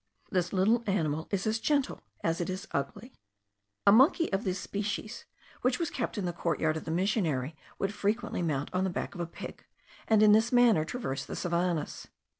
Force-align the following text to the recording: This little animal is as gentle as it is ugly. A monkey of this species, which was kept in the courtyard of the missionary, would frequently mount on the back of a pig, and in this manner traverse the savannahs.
This 0.31 0.51
little 0.51 0.83
animal 0.87 1.27
is 1.29 1.45
as 1.45 1.59
gentle 1.59 2.01
as 2.23 2.41
it 2.41 2.49
is 2.49 2.67
ugly. 2.71 3.13
A 3.85 3.91
monkey 3.91 4.33
of 4.33 4.43
this 4.43 4.57
species, 4.59 5.25
which 5.61 5.77
was 5.77 5.91
kept 5.91 6.17
in 6.17 6.25
the 6.25 6.33
courtyard 6.33 6.75
of 6.75 6.85
the 6.85 6.89
missionary, 6.91 7.55
would 7.77 7.93
frequently 7.93 8.41
mount 8.41 8.71
on 8.73 8.83
the 8.83 8.89
back 8.89 9.13
of 9.13 9.21
a 9.21 9.27
pig, 9.27 9.63
and 10.07 10.23
in 10.23 10.31
this 10.31 10.51
manner 10.51 10.83
traverse 10.85 11.23
the 11.23 11.35
savannahs. 11.35 12.07